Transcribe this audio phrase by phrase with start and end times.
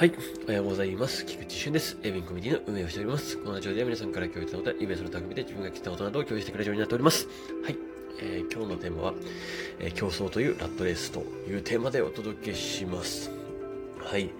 [0.00, 0.14] はい。
[0.46, 1.26] おはようございます。
[1.26, 1.98] 菊池俊です。
[2.02, 3.36] エビンコミュニティの運営をしております。
[3.36, 7.28] このラジオでは皆さんから共有したことや、イベントの匠で自分が来たことなどを共有してくれるようになっております。
[7.62, 7.76] はい。
[8.18, 9.14] えー、今日のテーマは、
[9.78, 13.30] えー、競争というラットレースというテーマでお届けします。
[14.02, 14.30] はい。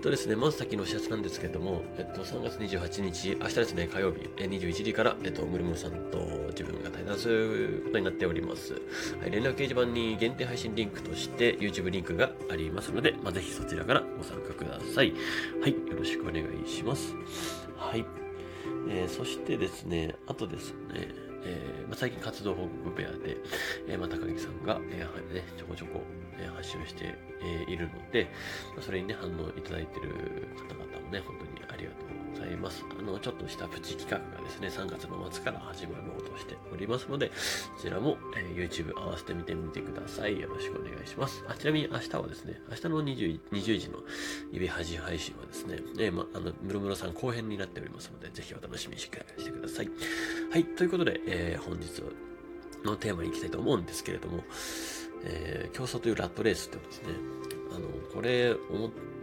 [0.00, 6.16] えっとですね、まず先のお知らせなんですけども、えっと、3月28日、明日ですね、火曜日、え21時から、えっと、ムルムルさんと
[6.58, 8.72] 自分が対談することになっております。
[9.20, 15.12] はい、連絡掲示板に限定配信リンクとして、YouTube リンクがありますので、まあ、ぜひそちらからご参加ください。
[15.60, 17.14] はい、よろしくお願いします。
[17.76, 18.06] はい。
[18.88, 23.36] えー、そしてですね、あとですね、えーまあ、最近活動報告部屋で、
[23.88, 26.02] えー、まあ、高木さんが、えーね、ちょこちょこ、
[26.38, 28.28] えー、発信をして、えー、いるので、
[28.74, 32.84] まあ、それにね、反応いただいている方々もね、本当にありがとうございます。
[32.98, 37.30] あの、ちょっとしたプチ企画がですね、3月の末から始まろうとしておりますので、
[37.76, 40.40] そちらも、えー、YouTube 合わせてみてみてください。
[40.40, 41.44] よろしくお願いします。
[41.48, 43.98] あ、ちなみに明日はですね、明日の 20, 20時の
[44.52, 49.18] 指端配信はですね、えー、ま、あの、ムロムロさん後編になっておりますので、ぜひお楽しみにして
[49.50, 49.90] ください。
[50.50, 52.02] はい、ということで、えー、本日
[52.84, 54.44] のテーマに行きたいと思うんですけれども、
[55.24, 57.08] えー、競争というラットレースってことですね。
[57.72, 58.54] あの、これ、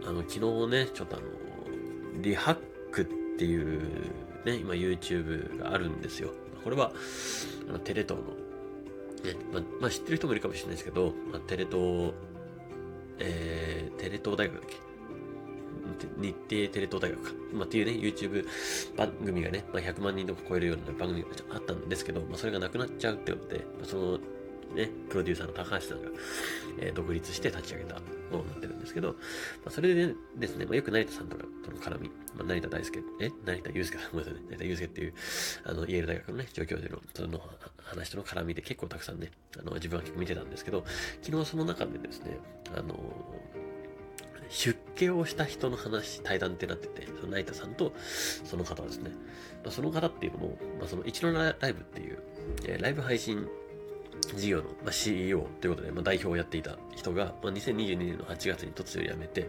[0.04, 1.26] あの、昨日ね、ちょっとあの、
[2.22, 2.77] リハック
[3.38, 3.80] っていう
[4.44, 6.32] ね、今 YouTube があるんですよ。
[6.64, 6.90] これは、
[7.68, 8.34] あの、テレ東の、
[9.22, 12.12] ね、ままあ、知ってる人もいるかもしれないですけど、まあ、テレ東、
[13.20, 14.76] えー、テレ東大学だっけ？
[16.16, 17.32] 日程テレ東大学か。
[17.52, 18.44] まあ、っていうね、YouTube
[18.96, 24.18] 番組がね、まあ、100万人とか超えるような番組があったんですけど、まあ、それがなくなっちゃうってことで、まあ、その、
[24.74, 26.08] ね、プロデューサーの高橋さんが、
[26.80, 28.00] えー、独立して立ち上げた
[28.30, 29.14] ものになってるんですけど、ま
[29.66, 33.30] あ、それでですね、まあ、よく成田さんとかとの絡み、まあ、成田大輔、え？
[33.44, 35.14] 成田祐介、ごめんなさいね、成田祐介っていう、
[35.64, 37.40] あの、イェール大学のね、助教授の、その
[37.84, 40.84] 話との絡みで結構たくさんね、あの、自分は結構見てたんですけど、
[41.22, 42.38] 昨日その中でですね、
[42.76, 42.98] あの、
[44.50, 47.92] 出家をした人の話、対談ってなってて、その成田さんと
[48.44, 49.10] その方ですね。
[49.62, 52.18] まあ、その方っていうのも、まあ、その一のライブっていう、
[52.64, 53.46] えー、ライブ配信
[54.36, 59.48] 事業の、まあ、CEO ということで、まあ、代表をやっていた人が、まあ、2022年の8月に突如辞めて、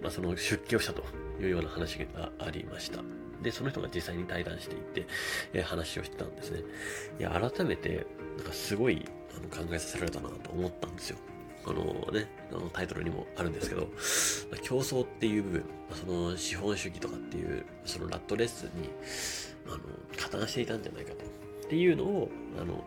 [0.00, 1.02] まあ、その出家をしたと
[1.40, 3.00] いうような話がありました。
[3.42, 5.06] で、その人が実際に対談していて、
[5.52, 6.60] えー、話をしてたんですね。
[7.18, 8.06] いや、改めて、
[8.36, 9.04] なんかすごい
[9.36, 11.18] あの考えさせられたなと思ったんですよ。
[11.64, 13.82] あのね、あのタイトルにもあるんですけど、
[14.50, 18.90] ま、競争っていう部分、その資本主義とかっていう、そのラットレッスンに、
[19.66, 19.78] あの、
[20.16, 21.24] 加担していたんじゃないかと。
[21.66, 22.84] っていうのを、あの、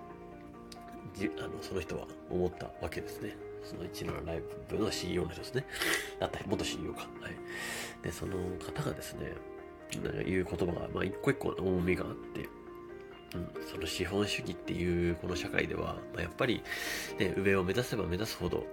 [1.15, 3.35] じあのその人は思ったわけですね。
[3.63, 5.65] その17ライブの CEO の人ですね。
[6.19, 7.01] だった元 CEO か。
[7.21, 7.35] はい。
[8.03, 9.33] で、その方がですね、
[10.03, 12.47] なんか言う言葉が、まあ、一個一個重みがあって、
[13.33, 16.63] うん、その資本主義っていうこの社会では、まあ、やっぱり、
[17.19, 18.65] ね、上を目指せば目指すほど、やっ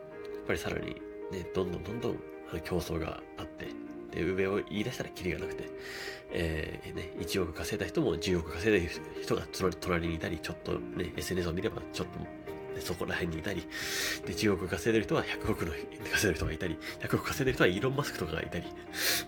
[0.46, 2.18] ぱりさらに、ね、どんどんどんどん
[2.64, 3.68] 競争があって、
[4.12, 5.68] で、上を言い出したらキリがなくて、
[6.30, 8.92] えー、ね、1億稼いだ人も10億稼いだ
[9.22, 9.42] 人が
[9.80, 12.42] 隣にいたり、ちょっとね、SNS を見ればちょっと
[12.80, 13.66] そこら辺にいたり、
[14.26, 18.66] で、10億稼いでる人は100億の稼いでる人がいたり、100億稼いでる人はイーロン・マスクとかがいたり、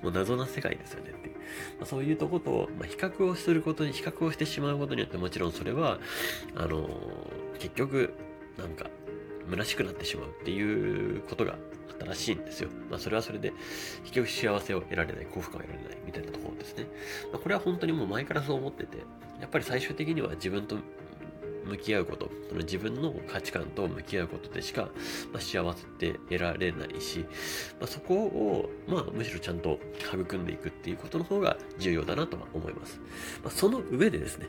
[0.02, 1.34] もう謎な世界ですよねっていう。
[1.34, 1.40] ま
[1.82, 5.98] あ、そういうとこと、まあ、比較をすることに、比較をしてしまうことによってもちろんそれは、
[6.54, 8.14] あのー、結局、
[8.58, 8.90] なんか、
[9.50, 12.68] 虚しくなってしまうっていうことがあったらしいんですよ。
[12.90, 13.52] まあそれはそれで、
[14.04, 16.86] 結局幸せを得られない、幸福感を得られないみたいなところですね。
[17.32, 18.98] まあこれは本当にもう前からそう思ってて、
[19.40, 20.76] やっぱり最終的には自分と
[21.64, 24.82] 向き合うこと、その自分の価値観と向き合うことでしか、
[25.32, 27.20] まあ、幸せって得られないし、
[27.80, 33.00] まあ、そこを、まあ、むしろちゃんと育んでいくっていうことの方が重要だなとは思います。
[33.42, 34.48] まあ、その上でですね、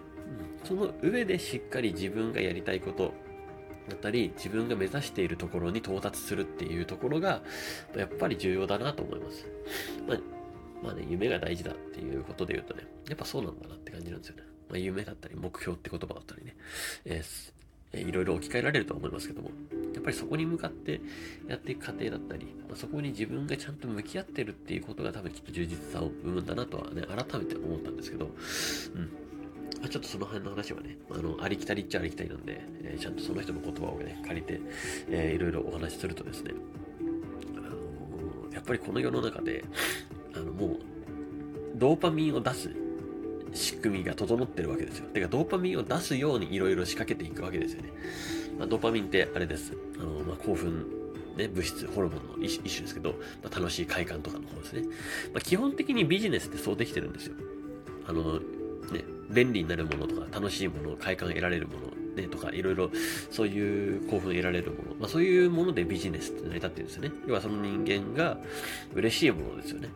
[0.63, 3.13] その上でしっかり自分がやりたいこと
[3.89, 7.41] だったり、自分が目指しているところに到達するっていうところが、
[7.95, 9.45] やっぱり重要だなと思います。
[10.07, 10.19] まあ、
[10.83, 14.43] まあね、夢が大事だっていうことで言うとね、やっぱそうなんだなって感じなんですよね。
[14.69, 16.55] まあ、夢だったり、目標って言葉だったりね、
[17.05, 19.51] えー、いろいろ置き換えられると思いますけども、
[19.93, 21.01] やっぱりそこに向かって
[21.47, 28.25] やっていく過程だったり、まあ、そこに自分がちゃんと向き合ってるっていうことが多分きっと充実さを生むんだなとはね、改めて思ったんですけど、
[28.95, 29.24] うん。
[29.85, 34.59] まあ、ちょっとその辺の話はね、あの、ありきたりっちゃありきたりなんで、えー、ちゃんとその人の言葉をね、借りて、
[35.11, 36.55] えー、いろいろお話しするとですね、
[37.55, 39.63] あのー、やっぱりこの世の中で、
[40.33, 40.77] あの、もう、
[41.75, 42.71] ドーパミンを出す
[43.53, 45.07] 仕組みが整ってるわけですよ。
[45.09, 47.91] てか、ドーパミンを出すようにいろいろ仕掛けていくわけですよね。
[48.57, 49.73] まあ、ドーパミンってあれです。
[49.99, 50.87] あの、まあ、興奮、
[51.37, 53.11] ね、物質、ホルモンの一種ですけど、
[53.43, 54.81] まあ、楽しい快感とかの方ですね。
[55.31, 57.35] まあ、基本的にビジネスってそうできてるんですよ。
[58.07, 58.39] あの、
[58.91, 62.91] ね、便利になるものとか、楽しいもの、快感得られるもの、ね、とか、いろいろ、
[63.29, 67.11] そういう興奮得られるもの、まあ、そういうものでビジネスって成り立ってるんですよね。
[67.27, 68.37] 要はその人間が
[68.93, 69.89] 嬉しいものですよね。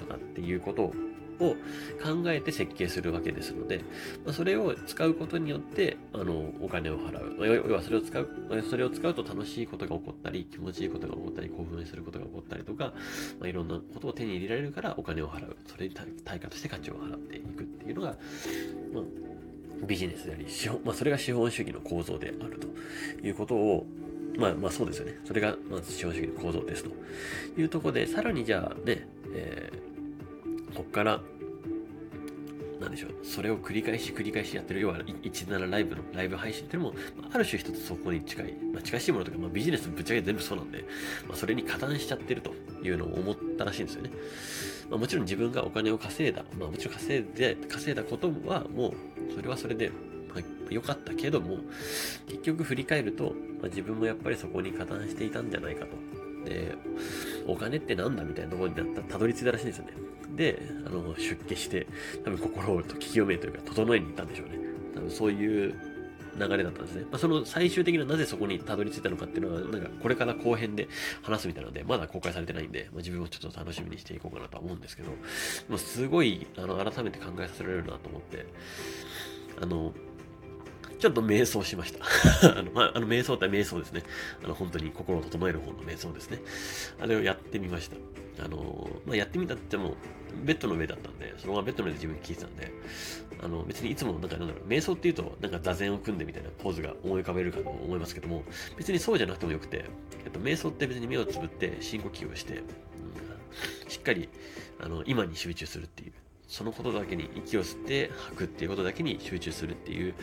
[0.00, 0.94] とかっていうことを
[1.40, 1.56] を
[2.02, 3.78] 考えて設計するわけですので、
[4.24, 7.68] まあ、それを使うことによって、あの、お金を払う。
[7.68, 8.28] 要はそれを使う、
[8.68, 12.92] それを使うと楽しいことが起こったり、気持ちいいことが起こったり、興奮することが起こったりとか、
[13.38, 15.56] まあ、いろんなことを手に入れられるからお金を払う。
[15.66, 15.94] それに
[16.24, 18.16] 対価として価値を払っていくっていうのが、
[18.92, 19.04] まあ、
[19.86, 22.68] ビジネスであり、資本、まあ、それが資本主義の構造であると
[23.26, 23.86] いうことを、
[24.38, 25.18] まあまあそうですよね。
[25.24, 26.90] それがまず資本主義の構造ですと
[27.58, 29.95] いうところで、さらにじゃあね、えー
[30.76, 31.20] こっから、
[32.80, 36.94] なんでしょう、それを繰り返し繰り返しやってる、要は17ライブのライブ配信っていうのも、
[37.32, 40.84] ある種一つそこに近い、まあ、近しいものとか、まあ、ビジネスぶっちゃけ全部そうなんで、
[41.26, 42.52] まあ、それに加担しちゃってると
[42.82, 44.10] いうのを思ったらしいんですよね。
[44.90, 48.88] まあ、もちろん自分がお金を稼いだ、まあ、もちろん稼いで、稼いだことはも
[49.30, 49.90] う、それはそれで、
[50.34, 51.60] ま、良かったけども、
[52.28, 55.96] 結局振り返ると、まあ、自分もやっぱりそこに加担していたんじゃないかと。
[56.44, 56.74] で、
[57.46, 59.92] お金ってなんだみたいなところになったたどり着いたらしいんですよね。
[60.36, 61.86] で、あの、出家して、
[62.24, 64.58] 多分心を清めというか、整えに行ったんでしょうね。
[64.94, 65.74] 多分そういう
[66.38, 67.02] 流れだったんですね。
[67.10, 70.88] まあ、その最終的ななぜそこにたどり着いたのかっていうのは、なんかこれから後編で
[71.22, 75.10] 話すみたいなので、まだ公開されてないんで、まあ、自分もちょっと楽しみにしていこうかなとは思うんですけど、
[75.68, 78.46] もうすごい、あの、改めて考えさせられるなと思って、
[79.60, 79.94] あの、
[80.98, 82.04] ちょっと瞑想しました。
[82.58, 84.02] あの、まあ、あの、瞑想って瞑想ですね。
[84.42, 86.40] あの、本当に心を整える方の瞑想ですね。
[87.00, 88.44] あれをやってみました。
[88.44, 89.94] あの、まあ、やってみたっても、
[90.44, 92.72] ベッドの上だったんで、そのままベッドの上で自分に聞いてたんで、
[93.42, 98.44] あの、別にいつもなんか、なんだろう、瞑想っていうと、なんか座禅を組んでみたいなポーズが思い浮かべるかと思いますけども、
[98.76, 99.84] 別にそうじゃなくてもよくて、
[100.24, 104.28] えっと、瞑想って別に目をつぶって深呼吸をして、うん、しっかり、
[104.80, 106.12] あの、今に集中するっていう。
[106.48, 110.14] そのことだけに息を吸って吐くっていうことだけに集中するっていう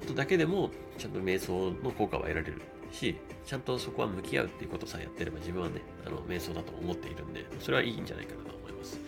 [0.00, 2.62] ことだけでも、ちゃんと瞑想の効果は得られる
[2.92, 9.00] し、ちゃんとそこは向き合うっていうことさえやってれば自分はね、あの、瞑想だと思っているんで、それはいいんじゃないかなと思います。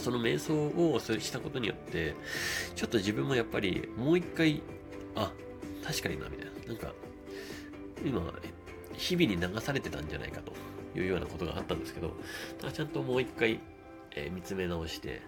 [0.00, 0.54] その瞑想
[0.92, 2.14] をしたことによって、
[2.76, 4.62] ちょっと自分もやっぱりもう一回、
[5.14, 5.32] あ、
[5.84, 6.52] 確かにな、みたいな。
[6.68, 6.94] なんか、
[8.04, 8.32] 今、
[8.94, 10.52] 日々に流されてたんじゃないかと
[10.98, 12.16] いうようなことがあったんですけど、
[12.72, 13.60] ちゃんともう一回
[14.14, 15.22] えー、見つめ直して、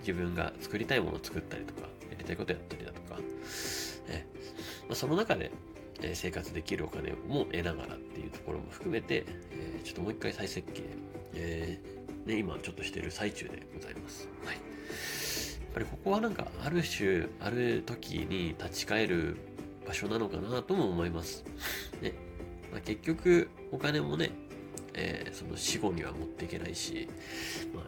[0.00, 3.18] 自分が作りたいものを作ったりとか、やりたいことやったりだとか、
[4.08, 5.50] えー、まあ、その中で、
[6.00, 10.82] えー、生活できるお金も得ながらっていうところも含めて、えちょっともう一回再設計、
[11.34, 11.80] え
[12.28, 14.28] ね、今ちょっとしてる最中でございます。
[14.44, 14.54] はい。
[14.54, 19.36] やっぱりここはなんか、ある種、ある時に立ち返る
[19.86, 21.44] 場所なのかなとも思います。
[22.02, 22.12] ね。
[22.70, 24.30] まあ、結局、お金もね、
[24.92, 27.08] えー、その死後には持っていけないし、
[27.74, 27.84] まあ、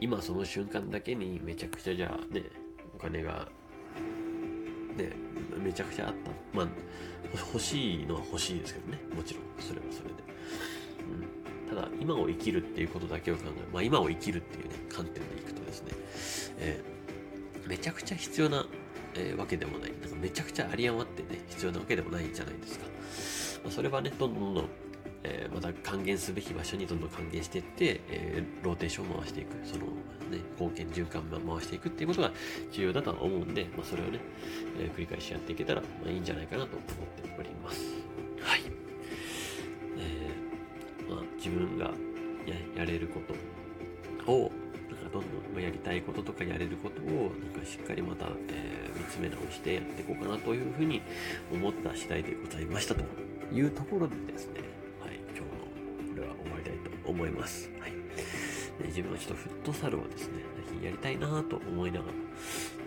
[0.00, 2.44] 今その瞬間だけにめちゃくちゃじゃあね、
[2.94, 3.48] お金が、
[4.96, 5.12] ね、
[5.62, 6.30] めちゃくちゃあった。
[6.52, 6.68] まあ、
[7.52, 9.00] 欲しいのは欲しいですけどね。
[9.14, 10.14] もちろん、それはそれで。
[11.68, 15.92] うん、ただ、今を生きるっていうことだけを考え、まあ今を生きるっていうね、観点でいくとですね、
[16.58, 18.66] えー、めちゃくちゃ必要な、
[19.14, 19.92] えー、わけでもない。
[20.00, 22.86] なんかめちゃくちゃあり余ってね、必要なわけでもないじゃないですか。
[23.64, 24.68] まあ、それはね、どんどんどん
[25.28, 29.86] えー、また還元すべき場所にどんどん還元していって、えー、ローテーションを回していく、その、
[30.30, 32.30] ね、貢献循環を回していくっていうことが
[32.70, 34.20] 重要だとは思うんで、まあ、それをね、
[34.78, 36.88] えー、繰り返しやっていけたら、まあ、いいんじゃないかなと思っ
[37.24, 37.82] ております。
[38.40, 38.60] はい。
[39.98, 41.86] えー、まあ、自分が
[42.46, 43.20] ややれるこ
[44.24, 44.52] とを、
[44.88, 45.24] なんかどん
[45.54, 51.02] どんやりたいこととかやれることを、なんかしっかりまた、えー、見つめ直してやっていこうかなというふうに
[51.52, 53.02] 思った次第でございましたと
[53.52, 54.65] いうところでですね、
[57.16, 57.70] 思います。
[57.80, 57.92] はい。
[58.78, 62.12] で自分はちょっとフットサルをですね、最近やりたいなぁと思いながら、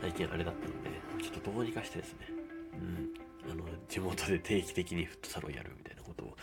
[0.01, 2.27] 最近あれだったので、ちょっとどうにかしてですね、
[2.73, 6.37] うん、あの、地元で定期的にフットサルをやるみたいなことを、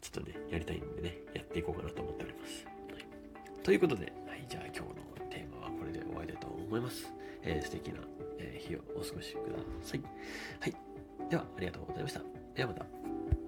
[0.00, 2.64] ちょっとね、やりたいんでね、やっていこうかなと思っております。
[2.64, 7.12] はい、ということで、はい、じゃあ今日のテーマはこれで終わりたいと思います。
[7.42, 8.00] えー、素敵な、
[8.38, 10.00] え日をお過ごしください。
[10.60, 11.28] はい。
[11.28, 12.22] では、ありがとうございました。
[12.54, 12.95] ではまた。